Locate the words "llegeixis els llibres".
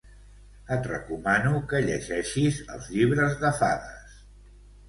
1.89-3.39